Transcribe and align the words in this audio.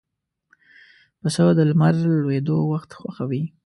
پسه 1.19 1.43
د 1.57 1.59
لمر 1.69 1.95
لوېدو 2.21 2.57
وخت 2.71 2.89
خوښوي. 2.99 3.43